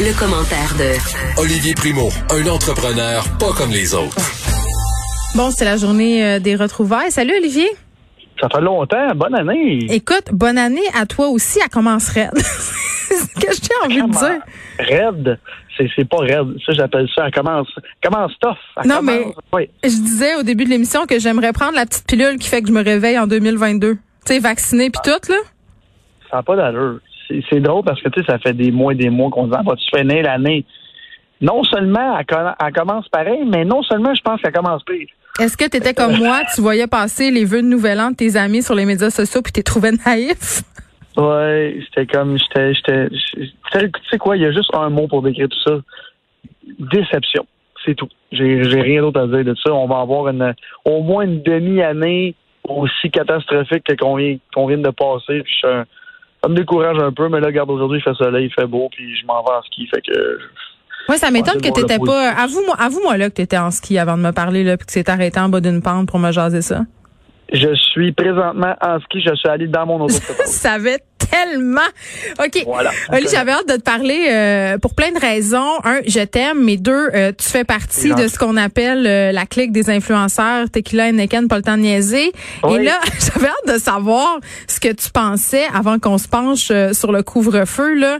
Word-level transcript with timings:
Le, 0.00 0.18
commentaire 0.18 0.74
de 0.78 1.40
Olivier 1.40 1.74
Primo, 1.74 2.08
un 2.30 2.46
entrepreneur 2.48 3.24
pas 3.38 3.52
comme 3.52 3.70
les 3.70 3.94
autres. 3.94 4.16
Bon, 5.36 5.50
c'est 5.50 5.64
la 5.64 5.76
journée 5.76 6.24
euh, 6.24 6.38
des 6.38 6.56
retrouvailles. 6.56 7.10
Salut 7.10 7.34
Olivier. 7.36 7.68
Ça 8.40 8.48
fait 8.48 8.60
longtemps. 8.60 9.14
Bonne 9.14 9.34
année. 9.34 9.86
Écoute, 9.90 10.32
bonne 10.32 10.56
année 10.56 10.86
à 10.98 11.04
toi 11.04 11.28
aussi. 11.28 11.58
Elle 11.62 11.68
commence 11.68 12.08
raide. 12.08 12.30
c'est 12.34 13.16
ce 13.16 13.34
que 13.34 13.52
j'ai 13.52 13.84
envie 13.84 14.02
de 14.02 14.18
dire. 14.18 14.40
Raide, 14.78 15.38
c'est 15.76 16.08
pas 16.08 16.18
raide. 16.18 16.56
Ça, 16.64 16.72
j'appelle 16.72 17.08
ça. 17.14 17.26
Elle 17.26 17.32
commence, 17.32 17.68
commence 18.02 18.32
tough. 18.40 18.84
non, 18.86 19.02
mais 19.02 19.26
je 19.84 19.88
disais 19.88 20.36
au 20.36 20.42
début 20.42 20.64
de 20.64 20.70
l'émission 20.70 21.06
que 21.06 21.18
j'aimerais 21.18 21.52
prendre 21.52 21.74
la 21.74 21.86
petite 21.86 22.06
pilule 22.06 22.38
qui 22.38 22.48
fait 22.48 22.62
que 22.62 22.68
je 22.68 22.72
me 22.72 22.82
réveille 22.82 23.18
en 23.18 23.26
2022. 23.26 23.94
Tu 23.94 24.00
sais, 24.24 24.38
vacciné 24.38 24.90
puis 24.90 25.00
tout, 25.04 25.30
là. 25.30 25.38
Ça 26.30 26.38
n'a 26.38 26.42
pas 26.42 26.56
d'allure. 26.56 26.98
C'est 27.48 27.60
drôle 27.60 27.84
parce 27.84 28.00
que, 28.02 28.08
tu 28.08 28.20
sais, 28.20 28.26
ça 28.26 28.38
fait 28.38 28.52
des 28.52 28.70
mois 28.70 28.92
et 28.92 28.96
des 28.96 29.10
mois 29.10 29.30
qu'on 29.30 29.46
dit, 29.46 29.54
ah, 29.56 29.62
vas-tu 29.64 29.84
finir 29.96 30.24
l'année? 30.24 30.64
Non 31.40 31.64
seulement 31.64 32.16
elle, 32.18 32.72
commence 32.72 33.08
pareil, 33.08 33.42
mais 33.44 33.64
non 33.64 33.82
seulement 33.82 34.14
je 34.14 34.22
pense 34.22 34.40
qu'elle 34.40 34.52
commence 34.52 34.84
pire. 34.84 35.08
Est-ce 35.40 35.56
que 35.56 35.68
tu 35.68 35.78
étais 35.78 35.92
comme 35.92 36.16
moi, 36.16 36.42
tu 36.54 36.60
voyais 36.60 36.86
passer 36.86 37.30
les 37.32 37.44
vœux 37.44 37.62
de 37.62 37.66
nouvel 37.66 38.00
an 38.00 38.10
de 38.10 38.16
tes 38.16 38.36
amis 38.36 38.62
sur 38.62 38.76
les 38.76 38.84
médias 38.84 39.10
sociaux 39.10 39.42
puis 39.42 39.52
t'es 39.52 39.62
trouvé 39.62 39.90
naïf? 40.06 40.62
Ouais, 41.16 41.78
c'était 41.86 42.06
comme 42.06 42.38
j'étais 42.38 42.72
j'étais 42.74 43.08
tu 43.08 43.90
sais 44.10 44.18
quoi, 44.18 44.36
il 44.36 44.42
y 44.42 44.46
a 44.46 44.52
juste 44.52 44.70
un 44.74 44.88
mot 44.88 45.08
pour 45.08 45.22
décrire 45.22 45.48
tout 45.48 45.58
ça. 45.66 45.78
Déception. 46.78 47.44
C'est 47.84 47.94
tout. 47.94 48.08
J'ai 48.30 48.62
j'ai 48.64 48.80
rien 48.80 49.02
d'autre 49.02 49.20
à 49.20 49.26
dire 49.26 49.44
de 49.44 49.54
ça. 49.62 49.72
On 49.72 49.86
va 49.86 50.00
avoir 50.00 50.28
une 50.28 50.54
au 50.84 51.02
moins 51.02 51.24
une 51.24 51.42
demi-année 51.42 52.34
aussi 52.64 53.10
catastrophique 53.10 53.84
que 53.84 53.94
qu'on 53.94 54.16
vient 54.16 54.36
vient 54.56 54.78
de 54.78 54.90
passer. 54.90 55.42
Puis 55.42 55.60
ça 56.42 56.48
me 56.48 56.56
décourage 56.56 56.98
un 56.98 57.12
peu, 57.12 57.28
mais 57.28 57.40
là, 57.40 57.46
regarde, 57.46 57.70
aujourd'hui, 57.70 58.00
il 58.00 58.02
fait 58.02 58.14
soleil, 58.14 58.46
il 58.46 58.52
fait 58.52 58.66
beau, 58.66 58.88
puis 58.90 59.16
je 59.16 59.24
m'en 59.26 59.42
vais 59.42 59.52
en 59.52 59.62
ski. 59.62 59.86
Fait 59.86 60.00
que 60.00 60.38
oui, 61.08 61.18
ça 61.18 61.30
m'étonne 61.30 61.60
que 61.60 61.72
tu 61.72 61.80
n'étais 61.80 61.98
pas. 61.98 62.30
Avoue-moi 62.30 62.76
avoue 62.78 63.00
-moi, 63.00 63.16
là 63.16 63.28
que 63.28 63.34
tu 63.34 63.42
étais 63.42 63.58
en 63.58 63.70
ski 63.70 63.98
avant 63.98 64.16
de 64.16 64.22
me 64.22 64.32
parler, 64.32 64.64
là, 64.64 64.76
puis 64.76 64.86
que 64.86 64.92
tu 64.92 65.02
t'es 65.02 65.10
arrêté 65.10 65.40
en 65.40 65.48
bas 65.48 65.60
d'une 65.60 65.82
pente 65.82 66.08
pour 66.08 66.18
me 66.18 66.30
jaser 66.32 66.62
ça. 66.62 66.82
Je 67.52 67.74
suis 67.74 68.12
présentement 68.12 68.74
en 68.80 68.98
ski. 69.00 69.20
Je 69.20 69.34
suis 69.34 69.48
allé 69.48 69.66
dans 69.66 69.84
mon 69.84 70.00
auto. 70.00 70.14
ça 70.46 70.78
va 70.78 70.90
tellement. 71.30 71.80
OK. 72.38 72.62
Voilà. 72.66 72.90
Oli, 73.12 73.26
j'avais 73.30 73.52
hâte 73.52 73.68
de 73.68 73.76
te 73.76 73.82
parler 73.82 74.26
euh, 74.28 74.78
pour 74.78 74.94
plein 74.94 75.12
de 75.12 75.18
raisons. 75.18 75.72
Un, 75.84 76.00
je 76.06 76.20
t'aime, 76.20 76.62
mais 76.64 76.76
deux, 76.76 77.10
euh, 77.14 77.32
tu 77.36 77.48
fais 77.48 77.64
partie 77.64 78.14
de 78.14 78.28
ce 78.28 78.38
qu'on 78.38 78.56
appelle 78.56 79.06
euh, 79.06 79.32
la 79.32 79.46
clique 79.46 79.72
des 79.72 79.90
influenceurs 79.90 80.70
Tequila 80.70 81.08
et 81.08 81.12
Neken, 81.12 81.48
pas 81.48 81.56
le 81.56 81.62
temps 81.62 81.76
de 81.76 81.82
niaiser. 81.82 82.32
Et 82.70 82.78
là, 82.78 82.98
j'avais 83.34 83.48
hâte 83.48 83.74
de 83.74 83.78
savoir 83.78 84.38
ce 84.66 84.80
que 84.80 84.92
tu 84.92 85.10
pensais 85.10 85.64
avant 85.74 85.98
qu'on 85.98 86.18
se 86.18 86.28
penche 86.28 86.72
sur 86.92 87.12
le 87.12 87.22
couvre-feu. 87.22 87.94
là. 87.94 88.18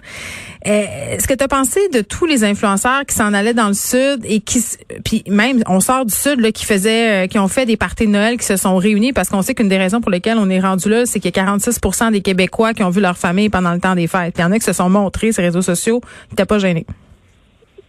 Est-ce 0.65 1.27
que 1.27 1.35
tu 1.35 1.43
as 1.43 1.49
pensé 1.49 1.81
de 1.89 2.03
tous 2.03 2.25
les 2.25 2.45
influenceurs 2.45 3.05
qui 3.07 3.15
s'en 3.15 3.35
allaient 3.35 3.55
dans 3.55 3.69
le 3.69 3.75
sud 3.75 4.25
et 4.25 4.41
qui 4.41 4.61
puis 5.05 5.25
même 5.29 5.63
on 5.67 5.81
sort 5.81 6.07
du 6.07 6.15
sud 6.15 6.39
là 6.41 6.53
qui 6.53 6.65
faisaient 6.65 7.27
qui 7.29 7.39
ont 7.39 7.49
fait 7.49 7.67
des 7.67 7.77
parties 7.77 8.07
de 8.07 8.13
Noël 8.13 8.37
qui 8.39 8.47
se 8.47 8.57
sont 8.57 8.77
réunis 8.77 9.13
parce 9.13 9.29
qu'on 9.29 9.43
sait 9.43 9.55
qu'une 9.55 9.69
des 9.69 9.79
raisons 9.79 10.01
pour 10.01 10.11
lesquelles 10.11 10.39
on 10.39 10.49
est 10.51 10.61
rendu 10.61 10.89
là, 10.89 11.05
c'est 11.05 11.19
qu'il 11.19 11.35
y 11.35 11.41
a 11.41 11.45
46 11.45 11.81
des 12.13 12.21
Québécois 12.21 12.75
qui 12.75 12.83
ont 12.85 12.91
vu 12.91 13.01
leur 13.01 13.17
famille 13.17 13.49
pendant 13.49 13.73
le 13.73 13.81
temps 13.81 13.95
des 13.95 14.07
fêtes. 14.07 14.35
Il 14.39 14.43
y 14.43 14.45
en 14.45 14.53
a 14.53 14.59
qui 14.59 14.65
se 14.65 14.73
sont 14.73 14.89
montrés 14.89 15.33
sur 15.33 15.43
les 15.43 15.49
réseaux 15.49 15.63
sociaux, 15.63 16.01
n'étaient 16.31 16.47
pas 16.47 16.59
gênés. 16.59 16.87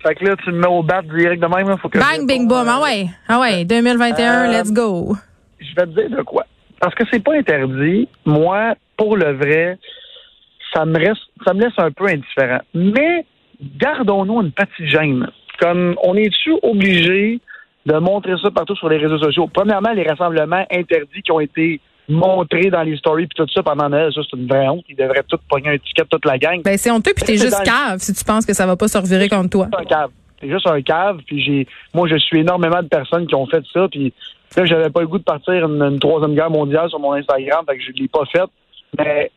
Fait 0.03 0.15
que 0.15 0.25
là, 0.25 0.35
tu 0.43 0.51
me 0.51 0.59
mets 0.59 0.67
au 0.67 0.83
bat 0.83 1.01
direct 1.01 1.41
de 1.41 1.47
même. 1.47 1.77
Faut 1.77 1.87
que 1.87 1.97
Bang, 1.97 2.27
bing, 2.27 2.47
boom. 2.47 2.67
Ah 2.67 2.81
ouais. 2.81 3.07
Ah 3.27 3.39
ouais. 3.39 3.63
2021, 3.63 4.49
euh, 4.49 4.51
let's 4.51 4.71
go. 4.71 5.15
Je 5.59 5.73
vais 5.75 5.87
te 5.87 6.07
dire 6.07 6.17
de 6.17 6.23
quoi. 6.23 6.45
Parce 6.81 6.93
que 6.93 7.03
c'est 7.09 7.23
pas 7.23 7.35
interdit. 7.35 8.09
Moi, 8.25 8.75
pour 8.97 9.15
le 9.15 9.31
vrai, 9.37 9.79
ça 10.73 10.85
me 10.85 10.97
reste, 10.97 11.21
ça 11.45 11.53
me 11.53 11.61
laisse 11.61 11.73
un 11.77 11.91
peu 11.91 12.07
indifférent. 12.07 12.61
Mais 12.73 13.25
gardons-nous 13.77 14.41
une 14.41 14.51
petite 14.51 14.87
gêne. 14.87 15.27
Comme 15.59 15.95
on 16.03 16.15
est-tu 16.15 16.53
obligé 16.63 17.39
de 17.85 17.97
montrer 17.97 18.33
ça 18.41 18.49
partout 18.51 18.75
sur 18.75 18.89
les 18.89 18.97
réseaux 18.97 19.19
sociaux? 19.19 19.49
Premièrement, 19.53 19.91
les 19.91 20.03
rassemblements 20.03 20.65
interdits 20.71 21.21
qui 21.21 21.31
ont 21.31 21.39
été 21.39 21.79
montrer 22.09 22.69
dans 22.69 22.83
les 22.83 22.97
stories 22.97 23.27
puis 23.27 23.35
tout 23.35 23.51
ça 23.53 23.63
pendant 23.63 23.89
Noël, 23.89 24.11
ça 24.13 24.21
c'est 24.29 24.37
une 24.37 24.47
vraie 24.47 24.67
honte. 24.67 24.83
Ils 24.89 24.95
devraient 24.95 25.23
tout 25.27 25.37
pogner 25.49 25.69
un 25.69 25.77
ticket 25.77 26.03
toute 26.09 26.25
la 26.25 26.37
gang. 26.37 26.61
Ben 26.63 26.77
c'est 26.77 26.91
honteux 26.91 27.13
puis 27.15 27.25
t'es 27.25 27.37
juste 27.37 27.63
cave 27.63 27.99
si 27.99 28.13
tu 28.13 28.23
penses 28.23 28.45
que 28.45 28.53
ça 28.53 28.65
va 28.65 28.75
pas 28.75 28.87
se 28.87 28.97
revirer 28.97 29.29
contre 29.29 29.49
toi. 29.49 29.67
un 29.77 29.85
cave. 29.85 30.09
T'es 30.39 30.49
juste 30.49 30.67
un 30.67 30.81
cave 30.81 31.19
puis 31.25 31.41
j'ai, 31.41 31.67
moi 31.93 32.07
je 32.09 32.17
suis 32.17 32.39
énormément 32.39 32.81
de 32.81 32.87
personnes 32.87 33.25
qui 33.25 33.35
ont 33.35 33.45
fait 33.45 33.63
ça 33.73 33.87
puis 33.89 34.13
là 34.57 34.65
j'avais 34.65 34.89
pas 34.89 35.01
le 35.01 35.07
goût 35.07 35.17
de 35.17 35.23
partir 35.23 35.65
une, 35.65 35.99
troisième 35.99 36.35
guerre 36.35 36.51
mondiale 36.51 36.89
sur 36.89 36.99
mon 36.99 37.13
Instagram, 37.13 37.63
fait 37.67 37.77
que 37.77 37.83
je 37.83 37.91
l'ai 37.91 38.07
pas 38.07 38.25
fait. 38.25 38.49
Mais 38.97 39.31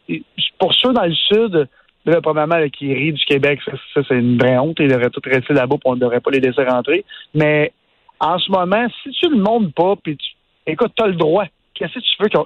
pour 0.59 0.75
ceux 0.75 0.93
dans 0.93 1.05
le 1.05 1.15
sud, 1.15 1.69
là, 2.05 2.21
premièrement, 2.21 2.57
qui 2.69 2.93
rit 2.93 3.13
du 3.13 3.25
Québec, 3.25 3.61
ça, 3.65 4.01
c'est 4.09 4.15
une 4.15 4.39
vraie 4.39 4.59
honte. 4.59 4.77
Ils 4.81 4.89
devraient 4.89 5.11
tout 5.11 5.23
rester 5.25 5.55
là-bas, 5.55 5.77
on 5.85 5.95
ne 5.95 6.01
devrait 6.01 6.21
pas 6.21 6.31
les 6.31 6.41
laisser 6.41 6.63
rentrer. 6.65 7.05
Mais 7.35 7.73
en 8.21 8.39
ce 8.39 8.51
moment, 8.51 8.87
si 9.03 9.11
tu 9.11 9.29
le 9.29 9.37
montres 9.37 9.73
pas, 9.73 9.95
puis 10.03 10.17
tu, 10.17 10.27
écoute, 10.67 10.93
t'as 10.97 11.07
le 11.07 11.15
droit 11.15 11.47
qu'est-ce 11.77 11.95
que 11.95 12.01
tu 12.01 12.23
veux? 12.23 12.29
Tu 12.29 12.39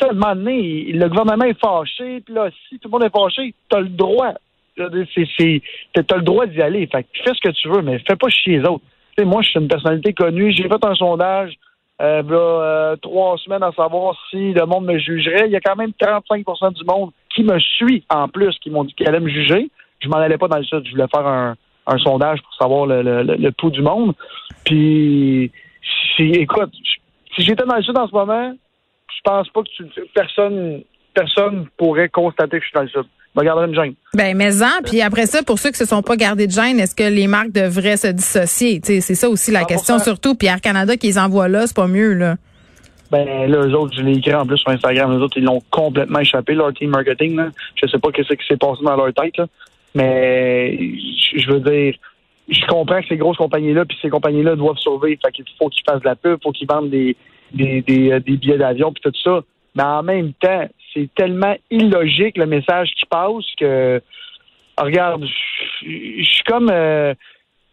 sais, 0.00 0.06
à 0.06 0.10
un 0.10 0.14
moment 0.14 0.34
donné, 0.34 0.92
le 0.92 1.08
gouvernement 1.08 1.44
est 1.44 1.60
fâché, 1.60 2.20
puis 2.20 2.34
là, 2.34 2.50
si 2.68 2.78
tout 2.78 2.88
le 2.88 2.92
monde 2.92 3.04
est 3.04 3.16
fâché, 3.16 3.54
t'as 3.68 3.80
le 3.80 3.88
droit. 3.88 4.34
T'as 4.76 4.88
le 4.88 6.22
droit 6.22 6.46
d'y 6.46 6.62
aller. 6.62 6.86
Fait 6.86 7.02
que 7.02 7.08
fais 7.24 7.34
ce 7.34 7.40
que 7.40 7.52
tu 7.52 7.68
veux, 7.68 7.82
mais 7.82 7.98
fais 8.00 8.16
pas 8.16 8.28
chier 8.28 8.58
les 8.58 8.68
autres. 8.68 8.84
sais, 9.18 9.24
moi, 9.24 9.42
je 9.42 9.50
suis 9.50 9.58
une 9.58 9.68
personnalité 9.68 10.12
connue. 10.12 10.52
J'ai 10.52 10.68
fait 10.68 10.84
un 10.84 10.94
sondage 10.94 11.54
euh, 12.00 12.22
là, 12.22 12.36
euh, 12.36 12.96
trois 12.96 13.36
semaines 13.38 13.62
à 13.62 13.72
savoir 13.72 14.16
si 14.30 14.52
le 14.52 14.66
monde 14.66 14.86
me 14.86 14.98
jugerait. 14.98 15.46
Il 15.46 15.52
y 15.52 15.56
a 15.56 15.60
quand 15.60 15.76
même 15.76 15.92
35% 16.00 16.74
du 16.74 16.84
monde 16.84 17.10
qui 17.34 17.42
me 17.42 17.58
suit 17.58 18.04
en 18.08 18.28
plus, 18.28 18.56
qui 18.60 18.70
m'ont 18.70 18.84
dit 18.84 18.94
qu'ils 18.94 19.08
allaient 19.08 19.20
me 19.20 19.28
juger. 19.28 19.70
Je 20.00 20.08
m'en 20.08 20.18
allais 20.18 20.38
pas 20.38 20.48
dans 20.48 20.58
le 20.58 20.64
sud. 20.64 20.86
Je 20.86 20.92
voulais 20.92 21.08
faire 21.08 21.26
un, 21.26 21.56
un 21.88 21.98
sondage 21.98 22.40
pour 22.42 22.54
savoir 22.54 22.86
le, 22.86 23.02
le, 23.02 23.22
le, 23.22 23.52
pouls 23.52 23.70
du 23.70 23.82
monde. 23.82 24.14
Puis, 24.64 25.50
écoute, 26.18 26.72
si 27.34 27.42
j'étais 27.42 27.64
dans 27.64 27.76
le 27.76 27.82
sud 27.82 27.98
en 27.98 28.06
ce 28.06 28.12
moment, 28.12 28.54
je 29.16 29.20
pense 29.24 29.48
pas 29.48 29.62
que 29.62 29.68
tu, 29.68 29.84
personne 30.14 30.82
personne 31.14 31.66
pourrait 31.76 32.08
constater 32.08 32.58
que 32.58 32.64
je 32.64 32.68
suis 32.68 32.74
dans 32.76 32.82
le 32.82 32.88
sud. 32.88 33.06
Me 33.38 33.44
garderais 33.44 33.68
une 33.68 33.74
gêne. 33.74 33.94
Ben, 34.14 34.36
mais 34.36 34.62
en, 34.62 34.82
puis 34.84 35.00
après 35.00 35.26
ça, 35.26 35.44
pour 35.44 35.60
ceux 35.60 35.70
qui 35.70 35.76
se 35.78 35.84
sont 35.84 36.02
pas 36.02 36.16
gardés 36.16 36.48
de 36.48 36.52
gêne, 36.52 36.80
est-ce 36.80 36.96
que 36.96 37.08
les 37.08 37.28
marques 37.28 37.52
devraient 37.52 37.96
se 37.96 38.08
dissocier? 38.08 38.80
c'est 38.82 39.00
ça 39.00 39.28
aussi 39.28 39.52
la 39.52 39.64
question, 39.64 40.00
surtout. 40.00 40.34
Puis 40.34 40.48
Air 40.48 40.60
Canada 40.60 40.96
qui 40.96 41.06
les 41.06 41.18
envoie 41.18 41.46
là, 41.46 41.68
c'est 41.68 41.76
pas 41.76 41.86
mieux, 41.86 42.14
là. 42.14 42.34
Ben 43.12 43.48
là, 43.48 43.58
eux 43.64 43.74
autres, 43.74 43.94
je 43.96 44.02
l'ai 44.02 44.18
écrit 44.18 44.34
en 44.34 44.44
plus 44.44 44.58
sur 44.58 44.70
Instagram, 44.70 45.16
eux 45.16 45.22
autres, 45.22 45.38
ils 45.38 45.44
l'ont 45.44 45.62
complètement 45.70 46.18
échappé, 46.18 46.54
leur 46.54 46.74
team 46.74 46.90
marketing. 46.90 47.36
Là. 47.36 47.50
Je 47.80 47.86
sais 47.86 47.98
pas 47.98 48.08
ce 48.16 48.34
qui 48.34 48.46
s'est 48.46 48.56
passé 48.56 48.82
dans 48.82 48.96
leur 48.96 49.14
tête, 49.14 49.36
là. 49.38 49.46
mais 49.94 50.76
je 50.76 51.50
veux 51.50 51.60
dire, 51.60 51.94
je 52.48 52.66
comprends 52.66 53.00
que 53.00 53.06
ces 53.08 53.16
grosses 53.16 53.36
compagnies-là, 53.36 53.84
puis 53.84 53.96
ces 54.02 54.10
compagnies-là 54.10 54.56
doivent 54.56 54.78
sauver. 54.78 55.18
Fait 55.24 55.30
qu'il 55.30 55.44
faut 55.58 55.68
qu'ils 55.68 55.84
fassent 55.88 56.00
de 56.00 56.08
la 56.08 56.16
pub, 56.16 56.38
il 56.40 56.42
faut 56.42 56.52
qu'ils 56.52 56.68
vendent 56.68 56.90
des, 56.90 57.16
des, 57.54 57.82
des, 57.82 58.10
euh, 58.10 58.20
des 58.20 58.36
billets 58.36 58.58
d'avion 58.58 58.92
puis 58.92 59.02
tout 59.02 59.12
ça. 59.22 59.42
Mais 59.74 59.84
en 59.84 60.02
même 60.02 60.32
temps, 60.34 60.68
c'est 60.92 61.08
tellement 61.14 61.56
illogique 61.70 62.36
le 62.36 62.46
message 62.46 62.90
qui 62.96 63.06
passe 63.06 63.44
que 63.58 64.00
regarde, 64.78 65.24
je 65.82 66.22
suis 66.22 66.42
comme 66.44 66.70
euh, 66.70 67.14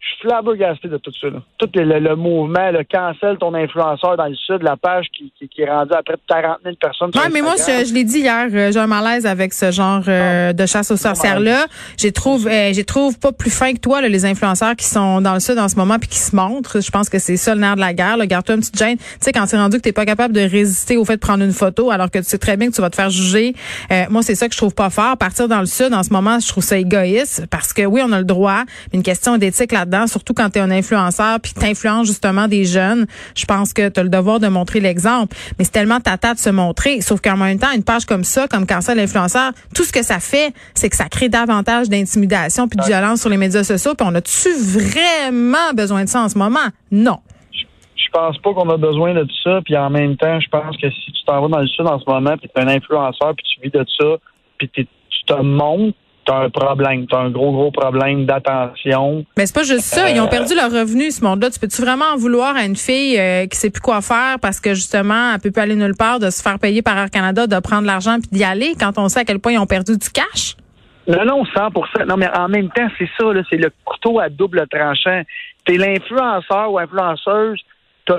je 0.06 0.12
suis 0.12 0.28
flabbergasté 0.28 0.88
de 0.88 0.98
tout 0.98 1.10
ça. 1.20 1.28
Tout 1.58 1.68
le, 1.74 2.14
mouvement, 2.14 2.70
le 2.70 2.84
cancel 2.84 3.38
ton 3.38 3.54
influenceur 3.54 4.16
dans 4.16 4.26
le 4.26 4.34
sud, 4.34 4.62
la 4.62 4.76
page 4.76 5.06
qui, 5.16 5.32
qui, 5.48 5.62
est 5.62 5.70
rendue 5.70 5.94
à 5.94 6.02
près 6.02 6.14
de 6.14 6.20
40 6.28 6.58
000 6.64 6.76
personnes. 6.80 7.10
Oui, 7.14 7.20
mais 7.32 7.42
moi, 7.42 7.54
je, 7.56 7.92
l'ai 7.92 8.04
dit 8.04 8.20
hier, 8.20 8.46
euh, 8.52 8.70
j'ai 8.70 8.78
un 8.78 8.86
malaise 8.86 9.26
avec 9.26 9.52
ce 9.52 9.70
genre 9.70 10.02
euh, 10.06 10.50
ah. 10.50 10.52
de 10.52 10.66
chasse 10.66 10.90
aux 10.90 10.96
sorcières-là. 10.96 11.66
J'ai 11.96 12.12
trouve, 12.12 12.46
euh, 12.46 12.72
j'ai 12.72 12.84
trouve 12.84 13.18
pas 13.18 13.32
plus 13.32 13.50
fin 13.50 13.72
que 13.72 13.80
toi, 13.80 14.00
là, 14.00 14.08
les 14.08 14.24
influenceurs 14.24 14.76
qui 14.76 14.84
sont 14.84 15.20
dans 15.20 15.34
le 15.34 15.40
sud 15.40 15.58
en 15.58 15.68
ce 15.68 15.76
moment 15.76 15.98
puis 15.98 16.08
qui 16.08 16.18
se 16.18 16.36
montrent. 16.36 16.80
Je 16.80 16.90
pense 16.90 17.08
que 17.08 17.18
c'est 17.18 17.36
ça 17.36 17.54
le 17.54 17.60
nerf 17.60 17.74
de 17.74 17.80
la 17.80 17.94
guerre. 17.94 18.18
Garde-toi 18.26 18.54
une 18.54 18.60
petite 18.60 18.78
gêne. 18.78 18.98
Tu 18.98 19.04
sais, 19.20 19.32
quand 19.32 19.46
c'est 19.46 19.58
rendu 19.58 19.78
que 19.78 19.82
t'es 19.82 19.92
pas 19.92 20.06
capable 20.06 20.34
de 20.34 20.40
résister 20.40 20.96
au 20.96 21.04
fait 21.04 21.16
de 21.16 21.20
prendre 21.20 21.42
une 21.42 21.52
photo 21.52 21.90
alors 21.90 22.10
que 22.10 22.18
tu 22.18 22.24
sais 22.24 22.38
très 22.38 22.56
bien 22.56 22.68
que 22.68 22.74
tu 22.74 22.80
vas 22.80 22.90
te 22.90 22.96
faire 22.96 23.10
juger. 23.10 23.54
moi, 24.10 24.22
c'est 24.22 24.34
ça 24.34 24.46
que 24.46 24.52
je 24.52 24.58
trouve 24.58 24.74
pas 24.74 24.90
fort. 24.90 25.16
Partir 25.16 25.48
dans 25.48 25.60
le 25.60 25.66
sud 25.66 25.92
en 25.92 26.02
ce 26.02 26.12
moment, 26.12 26.38
je 26.38 26.48
trouve 26.48 26.62
ça 26.62 26.78
égoïste 26.78 27.46
parce 27.50 27.72
que 27.72 27.82
oui, 27.82 28.02
on 28.04 28.12
a 28.12 28.18
le 28.18 28.24
droit, 28.24 28.62
une 28.92 29.02
question 29.02 29.36
d'éthique 29.38 29.72
là-dedans 29.72 29.95
surtout 30.06 30.34
quand 30.34 30.50
tu 30.50 30.58
es 30.58 30.62
un 30.62 30.70
influenceur 30.70 31.40
puis 31.40 31.52
t'influences 31.52 32.06
justement 32.06 32.48
des 32.48 32.64
jeunes. 32.64 33.06
Je 33.34 33.44
pense 33.44 33.72
que 33.72 33.88
tu 33.88 34.00
as 34.00 34.02
le 34.02 34.08
devoir 34.08 34.40
de 34.40 34.48
montrer 34.48 34.80
l'exemple. 34.80 35.34
Mais 35.58 35.64
c'est 35.64 35.72
tellement 35.72 36.00
tata 36.00 36.34
de 36.34 36.38
se 36.38 36.50
montrer. 36.50 37.00
Sauf 37.00 37.20
qu'en 37.20 37.36
même 37.36 37.58
temps, 37.58 37.72
une 37.74 37.84
page 37.84 38.04
comme 38.04 38.24
ça, 38.24 38.48
comme 38.48 38.66
Cancel 38.66 38.98
l'influenceur, 38.98 39.52
tout 39.74 39.84
ce 39.84 39.92
que 39.92 40.02
ça 40.02 40.20
fait, 40.20 40.52
c'est 40.74 40.90
que 40.90 40.96
ça 40.96 41.08
crée 41.08 41.28
davantage 41.28 41.88
d'intimidation 41.88 42.68
puis 42.68 42.78
de 42.78 42.84
violence 42.84 43.20
sur 43.20 43.30
les 43.30 43.36
médias 43.36 43.64
sociaux. 43.64 43.94
Puis 43.94 44.06
on 44.08 44.14
a-tu 44.14 44.50
vraiment 44.52 45.72
besoin 45.74 46.04
de 46.04 46.08
ça 46.08 46.22
en 46.22 46.28
ce 46.28 46.36
moment? 46.36 46.68
Non. 46.90 47.18
Je 47.52 48.10
pense 48.12 48.38
pas 48.38 48.54
qu'on 48.54 48.70
a 48.70 48.76
besoin 48.76 49.14
de 49.14 49.26
ça. 49.44 49.60
Puis 49.64 49.76
en 49.76 49.90
même 49.90 50.16
temps, 50.16 50.40
je 50.40 50.48
pense 50.48 50.76
que 50.76 50.90
si 50.90 51.12
tu 51.12 51.24
t'en 51.26 51.42
vas 51.42 51.48
dans 51.48 51.60
le 51.60 51.66
sud 51.66 51.86
en 51.86 51.98
ce 51.98 52.04
moment, 52.06 52.36
puis 52.36 52.48
tu 52.54 52.60
es 52.60 52.64
un 52.64 52.68
influenceur, 52.68 53.34
puis 53.36 53.46
tu 53.54 53.60
vis 53.60 53.70
de 53.70 53.84
ça, 53.98 54.16
puis 54.58 54.70
tu 54.72 54.86
te 55.26 55.42
montres, 55.42 55.96
t'as 56.26 56.44
un 56.44 56.50
problème, 56.50 57.06
t'as 57.06 57.20
un 57.20 57.30
gros, 57.30 57.52
gros 57.52 57.70
problème 57.70 58.26
d'attention. 58.26 59.24
Mais 59.36 59.46
c'est 59.46 59.54
pas 59.54 59.62
juste 59.62 59.82
ça, 59.82 60.10
ils 60.10 60.20
ont 60.20 60.26
euh, 60.26 60.28
perdu 60.28 60.54
leur 60.54 60.70
revenu, 60.70 61.10
ce 61.10 61.24
monde-là. 61.24 61.50
Tu 61.50 61.58
peux-tu 61.58 61.80
vraiment 61.80 62.06
en 62.12 62.16
vouloir 62.16 62.56
à 62.56 62.64
une 62.64 62.76
fille 62.76 63.18
euh, 63.18 63.46
qui 63.46 63.56
sait 63.56 63.70
plus 63.70 63.80
quoi 63.80 64.02
faire 64.02 64.38
parce 64.42 64.60
que 64.60 64.74
justement, 64.74 65.32
elle 65.32 65.40
peut 65.40 65.50
plus 65.50 65.62
aller 65.62 65.76
nulle 65.76 65.96
part, 65.96 66.18
de 66.18 66.30
se 66.30 66.42
faire 66.42 66.58
payer 66.58 66.82
par 66.82 66.98
Air 66.98 67.10
Canada, 67.10 67.46
de 67.46 67.60
prendre 67.60 67.86
l'argent 67.86 68.18
puis 68.20 68.28
d'y 68.32 68.44
aller 68.44 68.74
quand 68.78 68.98
on 68.98 69.08
sait 69.08 69.20
à 69.20 69.24
quel 69.24 69.38
point 69.38 69.52
ils 69.52 69.58
ont 69.58 69.66
perdu 69.66 69.96
du 69.96 70.10
cash? 70.10 70.56
Non, 71.06 71.24
non, 71.24 71.44
100 71.44 72.06
Non, 72.08 72.16
mais 72.16 72.28
en 72.36 72.48
même 72.48 72.68
temps, 72.70 72.88
c'est 72.98 73.08
ça, 73.18 73.32
là, 73.32 73.42
c'est 73.48 73.58
le 73.58 73.70
couteau 73.84 74.18
à 74.18 74.28
double 74.28 74.66
tranchant. 74.68 75.22
T'es 75.64 75.76
l'influenceur 75.76 76.72
ou 76.72 76.78
influenceuse, 76.78 77.60
t'as 78.04 78.18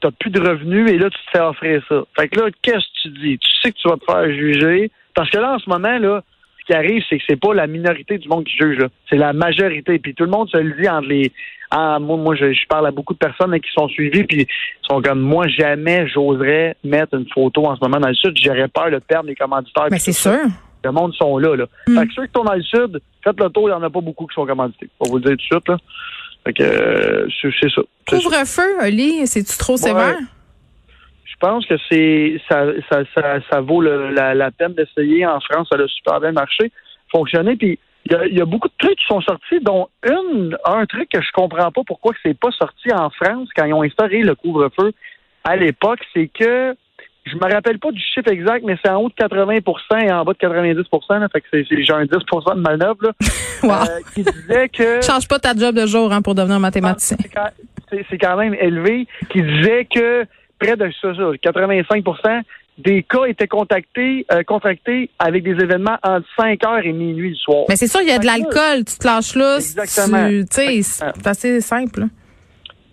t'as 0.00 0.10
plus 0.20 0.30
de 0.30 0.40
revenus 0.40 0.90
et 0.90 0.98
là, 0.98 1.08
tu 1.08 1.16
te 1.16 1.30
fais 1.32 1.40
offrir 1.40 1.82
ça. 1.88 2.02
Fait 2.18 2.28
que 2.28 2.40
là, 2.40 2.48
qu'est-ce 2.60 2.76
que 2.76 3.02
tu 3.02 3.08
dis? 3.20 3.38
Tu 3.38 3.50
sais 3.60 3.72
que 3.72 3.78
tu 3.78 3.88
vas 3.88 3.96
te 3.96 4.04
faire 4.04 4.30
juger. 4.30 4.90
Parce 5.14 5.30
que 5.30 5.38
là, 5.38 5.54
en 5.54 5.58
ce 5.58 5.68
moment, 5.68 5.98
là, 5.98 6.22
ce 6.62 6.66
qui 6.66 6.74
arrive, 6.74 7.02
c'est 7.08 7.18
que 7.18 7.24
c'est 7.28 7.40
pas 7.40 7.54
la 7.54 7.66
minorité 7.66 8.18
du 8.18 8.28
monde 8.28 8.44
qui 8.44 8.56
juge, 8.56 8.86
c'est 9.10 9.16
la 9.16 9.32
majorité. 9.32 9.98
Puis 9.98 10.14
tout 10.14 10.24
le 10.24 10.30
monde 10.30 10.48
se 10.48 10.56
le 10.56 10.80
dit 10.80 10.88
entre 10.88 11.08
les. 11.08 11.32
moi, 11.72 11.98
moi 11.98 12.34
je, 12.36 12.66
parle 12.68 12.86
à 12.86 12.90
beaucoup 12.90 13.14
de 13.14 13.18
personnes 13.18 13.58
qui 13.60 13.70
sont 13.72 13.88
suivies, 13.88 14.24
puis 14.24 14.46
sont 14.88 15.02
comme 15.02 15.20
moi, 15.20 15.48
jamais 15.48 16.06
j'oserais 16.08 16.76
mettre 16.84 17.14
une 17.14 17.28
photo 17.32 17.66
en 17.66 17.76
ce 17.76 17.80
moment 17.82 17.98
dans 17.98 18.08
le 18.08 18.14
sud. 18.14 18.36
J'aurais 18.40 18.68
peur 18.68 18.90
de 18.90 18.98
perdre 18.98 19.28
les 19.28 19.34
commanditaires. 19.34 19.88
Mais 19.90 19.98
c'est 19.98 20.12
sûr. 20.12 20.38
Le 20.84 20.90
monde 20.90 21.14
sont 21.14 21.38
là. 21.38 21.56
là. 21.56 21.66
Mm. 21.86 21.98
Fait 21.98 22.06
que 22.06 22.12
ceux 22.14 22.26
qui 22.26 22.32
sont 22.34 22.44
dans 22.44 22.54
le 22.54 22.62
sud, 22.62 23.00
faites 23.22 23.40
le 23.40 23.48
tour, 23.50 23.68
il 23.68 23.72
n'y 23.72 23.76
en 23.76 23.82
a 23.82 23.90
pas 23.90 24.00
beaucoup 24.00 24.26
qui 24.26 24.34
sont 24.34 24.46
commandités. 24.46 24.88
On 25.00 25.04
va 25.04 25.10
vous 25.10 25.18
le 25.18 25.22
dire 25.22 25.30
tout 25.30 25.36
de 25.36 25.42
suite. 25.42 25.68
Là. 25.68 25.76
Fait 26.44 26.52
que 26.52 26.62
euh, 26.62 27.28
c'est 27.60 27.70
ça. 27.70 27.82
Couvre-feu, 28.08 28.84
Oli, 28.84 29.26
c'est-tu 29.26 29.56
trop 29.58 29.76
sévère? 29.76 30.16
Je 31.42 31.48
pense 31.48 31.66
que 31.66 31.74
c'est 31.90 32.40
ça, 32.48 32.66
ça, 32.88 33.02
ça, 33.16 33.38
ça 33.50 33.60
vaut 33.60 33.80
la, 33.80 34.32
la, 34.32 34.50
peine 34.52 34.74
d'essayer. 34.74 35.26
En 35.26 35.40
France, 35.40 35.68
ça 35.72 35.76
a 35.76 35.88
super 35.88 36.20
bien 36.20 36.30
marché, 36.30 36.70
fonctionné. 37.10 37.56
Puis 37.56 37.80
il 38.06 38.12
y 38.12 38.14
a, 38.14 38.26
y 38.28 38.40
a, 38.40 38.44
beaucoup 38.44 38.68
de 38.68 38.74
trucs 38.78 38.96
qui 38.96 39.06
sont 39.06 39.20
sortis, 39.22 39.58
dont 39.60 39.88
une, 40.04 40.56
un 40.64 40.86
truc 40.86 41.08
que 41.12 41.20
je 41.20 41.32
comprends 41.32 41.72
pas 41.72 41.80
pourquoi 41.84 42.12
c'est 42.22 42.38
pas 42.38 42.52
sorti 42.52 42.92
en 42.92 43.10
France 43.10 43.48
quand 43.56 43.64
ils 43.64 43.74
ont 43.74 43.82
instauré 43.82 44.20
le 44.20 44.36
couvre-feu 44.36 44.92
à 45.42 45.56
l'époque, 45.56 45.98
c'est 46.14 46.28
que 46.28 46.76
je 47.24 47.34
me 47.34 47.52
rappelle 47.52 47.78
pas 47.80 47.90
du 47.90 48.00
chiffre 48.00 48.30
exact, 48.30 48.64
mais 48.64 48.76
c'est 48.84 48.90
en 48.90 49.00
haut 49.00 49.08
de 49.08 49.14
80 49.14 49.52
et 50.00 50.12
en 50.12 50.24
bas 50.24 50.32
de 50.32 50.38
90 50.38 50.76
là, 51.10 51.28
fait 51.28 51.40
que 51.40 51.46
c'est 51.50 51.84
genre 51.84 51.98
un 51.98 52.04
10% 52.04 52.54
de 52.54 52.60
manœuvre 52.60 52.98
là, 53.02 53.12
euh, 53.64 54.00
qui 54.14 54.22
disait 54.22 54.68
que 54.68 55.00
change 55.04 55.26
pas 55.26 55.40
ta 55.40 55.54
job 55.54 55.74
de 55.74 55.86
jour 55.86 56.12
hein, 56.12 56.22
pour 56.22 56.34
devenir 56.34 56.60
mathématicien. 56.60 57.16
C'est 57.20 57.28
quand, 57.32 58.28
quand, 58.28 58.36
même 58.36 58.54
élevé, 58.54 59.06
qui 59.30 59.42
disait 59.42 59.86
que 59.92 60.24
près 60.62 60.76
de 60.76 60.90
ça, 61.00 61.08
85% 61.08 62.42
des 62.78 63.02
cas 63.02 63.24
étaient 63.24 63.48
contactés, 63.48 64.24
euh, 64.32 64.42
contractés 64.44 65.10
avec 65.18 65.42
des 65.42 65.50
événements 65.50 65.98
entre 66.02 66.26
5 66.38 66.64
heures 66.64 66.84
et 66.84 66.92
minuit 66.92 67.30
le 67.30 67.36
soir. 67.36 67.64
Mais 67.68 67.76
c'est 67.76 67.86
sûr, 67.86 68.00
il 68.00 68.08
y 68.08 68.12
a 68.12 68.18
de 68.18 68.26
l'alcool, 68.26 68.84
tu 68.86 68.96
te 68.98 69.06
lâches 69.06 69.34
là. 69.34 69.56
Exactement. 69.56 70.28
Tu 70.28 70.46
sais, 70.50 70.82
c'est 70.82 71.26
assez 71.26 71.60
simple. 71.60 72.04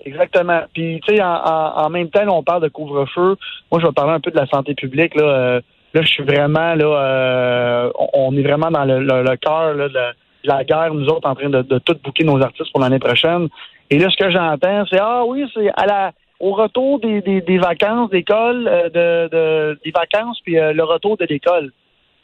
Exactement. 0.05 0.61
Puis, 0.73 0.99
tu 1.05 1.15
sais, 1.15 1.21
en, 1.23 1.89
même 1.89 2.09
temps, 2.09 2.25
on 2.27 2.43
parle 2.43 2.63
de 2.63 2.69
couvre-feu. 2.69 3.35
Moi, 3.71 3.81
je 3.81 3.87
vais 3.87 3.93
parler 3.93 4.13
un 4.13 4.19
peu 4.19 4.31
de 4.31 4.37
la 4.37 4.47
santé 4.47 4.73
publique. 4.73 5.15
Là, 5.15 5.23
euh, 5.23 5.61
là 5.93 6.01
je 6.01 6.07
suis 6.07 6.23
vraiment, 6.23 6.73
là, 6.75 6.85
euh, 6.85 7.91
on 8.13 8.35
est 8.35 8.43
vraiment 8.43 8.71
dans 8.71 8.85
le, 8.85 8.99
le, 8.99 9.35
cœur 9.37 9.75
de, 9.75 9.99
la 10.43 10.63
guerre, 10.63 10.93
nous 10.93 11.07
autres, 11.07 11.29
en 11.29 11.35
train 11.35 11.49
de, 11.49 11.61
de 11.61 11.79
tout 11.79 11.95
bouquer 12.03 12.23
nos 12.23 12.41
artistes 12.41 12.71
pour 12.71 12.81
l'année 12.81 12.99
prochaine. 12.99 13.47
Et 13.89 13.97
là, 13.99 14.09
ce 14.09 14.17
que 14.17 14.31
j'entends, 14.31 14.85
c'est, 14.89 14.99
ah 14.99 15.23
oui, 15.25 15.45
c'est 15.53 15.69
à 15.75 15.85
la 15.85 16.11
au 16.39 16.53
retour 16.53 16.99
des, 16.99 17.21
des, 17.21 17.57
vacances 17.57 18.09
d'école, 18.09 18.67
euh, 18.67 18.89
de, 18.89 19.29
de, 19.29 19.79
des 19.83 19.91
vacances, 19.91 20.39
puis 20.43 20.57
euh, 20.57 20.73
le 20.73 20.83
retour 20.83 21.17
de 21.17 21.25
l'école. 21.25 21.71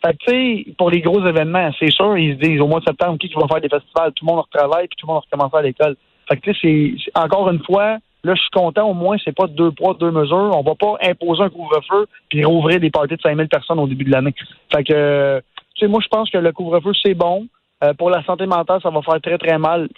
Fait 0.06 0.14
que, 0.14 0.18
tu 0.26 0.32
sais, 0.32 0.74
pour 0.78 0.90
les 0.90 1.02
gros 1.02 1.26
événements, 1.26 1.72
c'est 1.80 1.92
sûr, 1.92 2.18
ils 2.18 2.36
se 2.36 2.40
disent 2.40 2.62
au 2.62 2.68
mois 2.68 2.80
de 2.80 2.86
septembre, 2.86 3.18
qui, 3.18 3.32
va 3.34 3.48
faire 3.48 3.62
des 3.62 3.70
festivals? 3.70 4.14
Tout 4.14 4.26
le 4.26 4.32
monde 4.32 4.46
retravaille, 4.46 4.88
puis 4.88 4.96
tout 4.98 5.08
le 5.08 5.14
monde 5.14 5.24
recommence 5.24 5.54
à 5.54 5.62
l'école. 5.62 5.96
Fait 6.30 6.38
que, 6.38 6.52
tu 6.52 6.54
sais, 6.54 6.96
c'est 7.04 7.20
encore 7.20 7.50
une 7.50 7.64
fois, 7.64 7.98
là, 8.24 8.36
je 8.36 8.42
suis 8.42 8.52
content, 8.52 8.90
au 8.90 8.94
moins, 8.94 9.18
c'est 9.24 9.36
pas 9.36 9.48
deux 9.48 9.72
poids, 9.72 9.96
deux 10.00 10.12
mesures. 10.12 10.52
On 10.56 10.64
va 10.64 10.76
pas 10.76 10.96
imposer 11.02 11.44
un 11.44 11.50
couvre-feu 11.50 12.08
puis 12.30 12.46
rouvrir 12.46 12.80
des 12.80 12.90
parties 12.90 13.16
de 13.16 13.22
5000 13.22 13.48
personnes 13.48 13.80
au 13.80 13.88
début 13.88 14.06
de 14.06 14.12
l'année. 14.12 14.34
Fait 14.74 14.84
que, 14.84 15.42
tu 15.76 15.82
sais, 15.82 15.88
moi, 15.88 16.00
je 16.02 16.08
pense 16.08 16.30
que 16.30 16.38
le 16.38 16.52
couvre-feu, 16.52 16.92
c'est 17.04 17.16
bon. 17.16 17.48
Euh, 17.84 17.94
pour 17.94 18.10
la 18.10 18.24
santé 18.24 18.46
mentale, 18.46 18.80
ça 18.82 18.90
va 18.90 19.02
faire 19.02 19.20
très, 19.22 19.38
très 19.38 19.58
mal. 19.58 19.90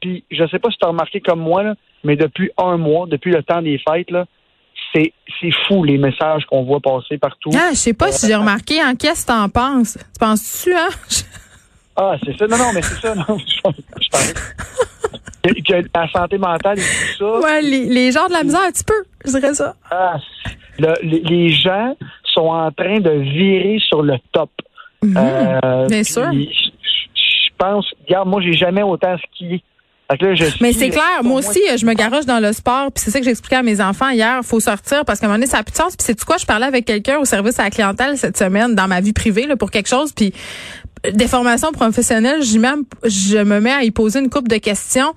puis, 0.00 0.24
je 0.30 0.46
sais 0.46 0.58
pas 0.58 0.70
si 0.70 0.78
tu 0.78 0.84
as 0.84 0.90
remarqué 0.90 1.20
comme 1.20 1.40
moi, 1.40 1.62
là, 1.62 1.74
mais 2.04 2.16
depuis 2.16 2.50
un 2.58 2.76
mois, 2.76 3.06
depuis 3.06 3.32
le 3.32 3.42
temps 3.42 3.62
des 3.62 3.78
fêtes, 3.78 4.10
là, 4.10 4.26
c'est, 4.92 5.12
c'est 5.40 5.50
fou 5.66 5.82
les 5.82 5.98
messages 5.98 6.44
qu'on 6.46 6.62
voit 6.64 6.80
passer 6.80 7.18
partout. 7.18 7.50
Ah, 7.54 7.70
je 7.70 7.76
sais 7.76 7.94
pas 7.94 8.12
si 8.12 8.26
j'ai 8.26 8.34
remarqué. 8.34 8.82
En 8.82 8.94
qu'est-ce 8.94 9.26
que 9.26 9.32
t'en 9.32 9.48
penses? 9.48 9.98
Tu 9.98 10.18
penses-tu, 10.20 10.72
hein? 10.74 10.88
ah, 11.96 12.16
c'est 12.24 12.36
ça. 12.38 12.46
Non, 12.46 12.58
non, 12.58 12.72
mais 12.74 12.82
c'est 12.82 13.00
ça. 13.00 13.14
Non, 13.14 13.38
je, 13.38 13.60
pense. 13.60 14.34
Que 15.44 15.74
la 15.94 16.10
santé 16.10 16.38
mentale 16.38 16.78
et 16.78 16.82
tout 16.82 17.18
ça. 17.18 17.40
Ouais, 17.40 17.60
les, 17.60 17.84
les 17.86 18.12
gens 18.12 18.26
de 18.28 18.32
la 18.32 18.44
misère, 18.44 18.62
un 18.62 18.70
petit 18.70 18.84
peu, 18.84 19.04
je 19.26 19.30
dirais 19.30 19.54
ça. 19.54 19.74
Ah, 19.90 20.16
les, 20.78 21.48
gens 21.50 21.96
sont 22.24 22.48
en 22.48 22.70
train 22.72 23.00
de 23.00 23.10
virer 23.10 23.78
sur 23.88 24.02
le 24.02 24.16
top. 24.32 24.50
Mhm. 25.02 25.16
euh, 25.16 25.86
bien 25.86 26.02
sûr. 26.02 26.32
Je 26.32 27.50
pense, 27.58 27.86
regarde, 28.06 28.28
moi, 28.28 28.40
j'ai 28.42 28.54
jamais 28.54 28.82
autant 28.82 29.16
skié 29.18 29.62
mais 30.60 30.72
c'est 30.72 30.90
clair, 30.90 31.22
moi 31.22 31.40
aussi, 31.40 31.60
je 31.78 31.86
me 31.86 31.94
garoche 31.94 32.26
dans 32.26 32.38
le 32.38 32.52
sport, 32.52 32.92
puis 32.92 33.02
c'est 33.02 33.10
ça 33.10 33.18
que 33.20 33.24
j'expliquais 33.24 33.56
à 33.56 33.62
mes 33.62 33.80
enfants 33.80 34.10
hier. 34.10 34.40
Faut 34.44 34.60
sortir 34.60 35.04
parce 35.04 35.18
qu'à 35.18 35.26
un 35.26 35.28
moment 35.30 35.38
donné, 35.38 35.50
ça 35.50 35.58
a 35.58 35.62
plus 35.62 35.72
de 35.72 35.76
sens. 35.78 35.96
Puis 35.96 36.04
c'est 36.06 36.24
quoi, 36.24 36.36
je 36.36 36.44
parlais 36.44 36.66
avec 36.66 36.84
quelqu'un 36.84 37.18
au 37.18 37.24
service 37.24 37.58
à 37.58 37.64
la 37.64 37.70
clientèle 37.70 38.18
cette 38.18 38.36
semaine 38.36 38.74
dans 38.74 38.86
ma 38.86 39.00
vie 39.00 39.14
privée 39.14 39.46
là, 39.46 39.56
pour 39.56 39.70
quelque 39.70 39.88
chose, 39.88 40.12
puis 40.12 40.34
des 41.12 41.26
formations 41.26 41.72
professionnelles, 41.72 42.42
je, 42.42 42.58
même, 42.58 42.84
je 43.04 43.38
me 43.38 43.60
mets 43.60 43.72
à 43.72 43.82
y 43.82 43.90
poser 43.90 44.20
une 44.20 44.30
couple 44.30 44.48
de 44.48 44.56
questions. 44.56 45.12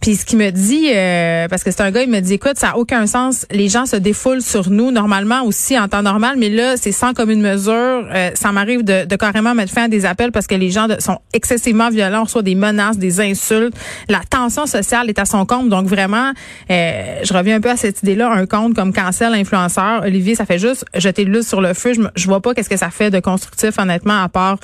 Puis 0.00 0.16
ce 0.16 0.24
qu'il 0.24 0.38
me 0.38 0.50
dit, 0.50 0.90
euh, 0.94 1.46
parce 1.48 1.62
que 1.62 1.70
c'est 1.70 1.82
un 1.82 1.90
gars, 1.90 2.02
il 2.02 2.10
me 2.10 2.20
dit, 2.20 2.34
écoute, 2.34 2.56
ça 2.56 2.70
a 2.70 2.76
aucun 2.76 3.06
sens. 3.06 3.46
Les 3.50 3.68
gens 3.68 3.86
se 3.86 3.96
défoulent 3.96 4.40
sur 4.40 4.70
nous 4.70 4.90
normalement 4.90 5.42
aussi 5.44 5.78
en 5.78 5.88
temps 5.88 6.02
normal, 6.02 6.36
mais 6.38 6.48
là, 6.48 6.76
c'est 6.76 6.92
sans 6.92 7.12
commune 7.12 7.42
mesure. 7.42 7.72
Euh, 7.72 8.30
ça 8.34 8.52
m'arrive 8.52 8.82
de, 8.82 9.04
de, 9.04 9.16
carrément 9.16 9.54
mettre 9.54 9.72
fin 9.72 9.84
à 9.84 9.88
des 9.88 10.06
appels 10.06 10.32
parce 10.32 10.46
que 10.46 10.54
les 10.54 10.70
gens 10.70 10.86
sont 10.98 11.18
excessivement 11.34 11.90
violents, 11.90 12.22
on 12.22 12.24
reçoit 12.24 12.42
des 12.42 12.54
menaces, 12.54 12.98
des 12.98 13.20
insultes. 13.20 13.74
La 14.08 14.20
tension 14.28 14.66
sociale 14.66 15.08
est 15.10 15.18
à 15.18 15.26
son 15.26 15.44
compte. 15.44 15.68
Donc 15.68 15.86
vraiment, 15.86 16.32
euh, 16.70 17.16
je 17.22 17.32
reviens 17.34 17.56
un 17.56 17.60
peu 17.60 17.70
à 17.70 17.76
cette 17.76 18.02
idée-là, 18.02 18.30
un 18.30 18.46
compte 18.46 18.74
comme 18.74 18.92
Cancel 18.92 19.34
Influenceur. 19.34 20.02
Olivier, 20.02 20.34
ça 20.34 20.46
fait 20.46 20.58
juste 20.58 20.84
jeter 20.94 21.24
l'huile 21.24 21.44
sur 21.44 21.60
le 21.60 21.74
feu. 21.74 21.92
Je, 21.94 22.02
je 22.14 22.26
vois 22.26 22.40
pas 22.40 22.54
qu'est-ce 22.54 22.70
que 22.70 22.76
ça 22.78 22.90
fait 22.90 23.10
de 23.10 23.20
constructif, 23.20 23.78
honnêtement, 23.78 24.22
à 24.22 24.28
part 24.28 24.58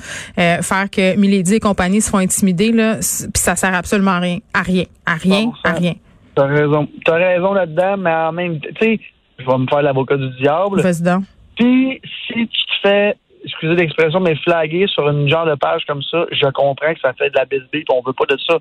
faire 0.67 0.89
que 0.89 1.15
Milady 1.17 1.55
et 1.55 1.59
compagnie 1.59 2.01
se 2.01 2.09
font 2.09 2.17
intimider, 2.17 2.71
là, 2.71 2.95
puis 2.95 3.41
ça 3.41 3.55
sert 3.55 3.73
absolument 3.73 4.11
à 4.11 4.19
rien. 4.19 4.37
À 4.53 4.61
rien. 4.61 4.85
À 5.05 5.15
rien. 5.15 5.51
à 5.63 5.71
rien. 5.73 5.93
T'as 6.35 6.45
raison. 6.45 6.87
T'as 7.03 7.15
raison 7.15 7.53
là-dedans, 7.53 7.97
mais 7.97 8.13
en 8.13 8.31
même 8.31 8.59
temps, 8.59 8.69
tu 8.79 8.85
sais, 8.85 8.99
je 9.39 9.45
vais 9.45 9.57
me 9.57 9.67
faire 9.67 9.81
l'avocat 9.81 10.17
du 10.17 10.29
diable. 10.39 10.79
Président. 10.79 11.21
Puis, 11.55 11.99
si 12.27 12.47
tu 12.47 12.47
te 12.47 12.87
fais, 12.87 13.15
excusez 13.43 13.75
l'expression, 13.75 14.19
mais 14.19 14.35
flaguer 14.35 14.85
sur 14.87 15.09
une 15.09 15.27
genre 15.27 15.45
de 15.45 15.55
page 15.55 15.83
comme 15.87 16.03
ça, 16.03 16.25
je 16.31 16.47
comprends 16.51 16.93
que 16.93 16.99
ça 17.01 17.13
fait 17.13 17.29
de 17.29 17.37
la 17.37 17.45
bisbille, 17.45 17.85
on 17.91 18.01
veut 18.05 18.13
pas 18.13 18.25
de 18.25 18.37
ça. 18.47 18.59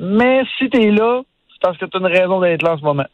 Mais 0.00 0.42
si 0.58 0.68
t'es 0.70 0.90
là, 0.90 1.22
c'est 1.52 1.60
parce 1.62 1.78
que 1.78 1.84
t'as 1.84 1.98
une 1.98 2.06
raison 2.06 2.40
d'être 2.40 2.62
là 2.62 2.74
en 2.74 2.78
ce 2.78 2.84
moment. 2.84 3.06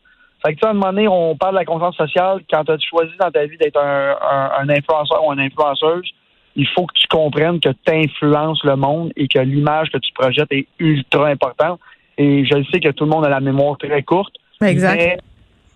Fait 0.44 0.54
que, 0.54 0.60
tu 0.60 0.66
à 0.66 0.70
un 0.70 0.72
moment 0.72 0.92
donné, 0.92 1.06
on 1.06 1.36
parle 1.36 1.52
de 1.52 1.58
la 1.58 1.64
conscience 1.66 1.96
sociale. 1.96 2.40
Quand 2.50 2.64
tu 2.64 2.72
as 2.72 2.78
choisi 2.78 3.12
dans 3.18 3.30
ta 3.30 3.44
vie 3.44 3.58
d'être 3.58 3.78
un, 3.78 4.16
un, 4.58 4.68
influenceur 4.70 5.22
ou 5.26 5.32
une 5.32 5.40
influenceuse, 5.40 6.08
il 6.56 6.66
faut 6.68 6.86
que 6.86 6.94
tu 6.94 7.06
comprennes 7.08 7.60
que 7.60 7.68
tu 7.68 7.92
influences 7.92 8.62
le 8.64 8.76
monde 8.76 9.12
et 9.16 9.28
que 9.28 9.38
l'image 9.38 9.90
que 9.90 9.98
tu 9.98 10.12
projettes 10.12 10.50
est 10.50 10.66
ultra 10.78 11.28
importante. 11.28 11.80
Et 12.18 12.44
je 12.44 12.62
sais 12.70 12.80
que 12.80 12.90
tout 12.90 13.04
le 13.04 13.10
monde 13.10 13.24
a 13.24 13.28
la 13.28 13.40
mémoire 13.40 13.78
très 13.78 14.02
courte. 14.02 14.34
Exact. 14.62 14.96
Mais 14.96 15.18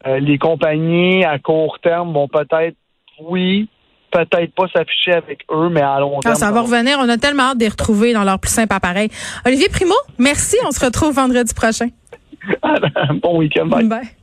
euh, 0.06 0.18
les 0.18 0.36
compagnies 0.36 1.24
à 1.24 1.38
court 1.38 1.78
terme 1.80 2.12
vont 2.12 2.28
peut-être, 2.28 2.76
oui, 3.20 3.68
peut-être 4.10 4.54
pas 4.54 4.66
s'afficher 4.72 5.12
avec 5.12 5.44
eux, 5.50 5.68
mais 5.70 5.80
à 5.80 5.98
long 6.00 6.18
ah, 6.18 6.22
terme. 6.22 6.34
ça 6.36 6.50
va 6.50 6.60
revenir. 6.60 6.98
On 7.00 7.08
a 7.08 7.16
tellement 7.16 7.44
hâte 7.44 7.58
de 7.58 7.64
les 7.64 7.70
retrouver 7.70 8.12
dans 8.12 8.24
leur 8.24 8.38
plus 8.38 8.50
simple 8.50 8.74
appareil. 8.74 9.08
Olivier 9.46 9.68
Primo, 9.68 9.94
merci. 10.18 10.56
On 10.66 10.70
se 10.70 10.84
retrouve 10.84 11.14
vendredi 11.14 11.54
prochain. 11.54 11.88
bon 13.22 13.38
week-end. 13.38 13.66
bye. 13.66 14.14